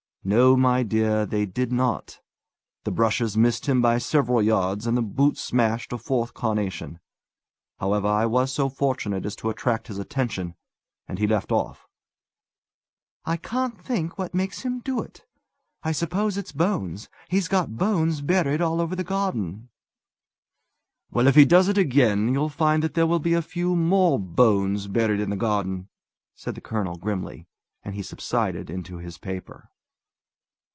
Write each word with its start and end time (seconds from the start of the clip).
"No, 0.23 0.55
my 0.55 0.83
dear, 0.83 1.25
they 1.25 1.47
did 1.47 1.71
not. 1.71 2.21
The 2.83 2.91
brushes 2.91 3.35
missed 3.35 3.65
him 3.65 3.81
by 3.81 3.97
several 3.97 4.39
yards, 4.39 4.85
and 4.85 4.95
the 4.95 5.01
boot 5.01 5.35
smashed 5.35 5.91
a 5.91 5.97
fourth 5.97 6.35
carnation. 6.35 6.99
However, 7.79 8.07
I 8.07 8.27
was 8.27 8.51
so 8.53 8.69
fortunate 8.69 9.25
as 9.25 9.35
to 9.37 9.49
attract 9.49 9.87
his 9.87 9.97
attention, 9.97 10.53
and 11.07 11.17
he 11.17 11.25
left 11.25 11.51
off." 11.51 11.87
"I 13.25 13.35
can't 13.35 13.81
think 13.81 14.19
what 14.19 14.35
makes 14.35 14.61
him 14.61 14.81
do 14.81 15.01
it. 15.01 15.25
I 15.81 15.91
suppose 15.91 16.37
it's 16.37 16.51
bones. 16.51 17.09
He's 17.27 17.47
got 17.47 17.75
bones 17.75 18.21
buried 18.21 18.61
all 18.61 18.79
over 18.79 18.95
the 18.95 19.03
garden." 19.03 19.69
"Well, 21.09 21.25
if 21.25 21.33
he 21.33 21.45
does 21.45 21.67
it 21.67 21.79
again, 21.79 22.27
you'll 22.31 22.49
find 22.49 22.83
that 22.83 22.93
there 22.93 23.07
will 23.07 23.17
be 23.19 23.33
a 23.33 23.41
few 23.41 23.75
more 23.75 24.19
bones 24.19 24.85
buried 24.85 25.19
in 25.19 25.31
the 25.31 25.35
garden!" 25.35 25.89
said 26.35 26.53
the 26.53 26.61
colonel 26.61 26.95
grimly; 26.97 27.47
and 27.81 27.95
he 27.95 28.03
subsided 28.03 28.69
into 28.69 28.97
his 28.99 29.17
paper. 29.17 29.69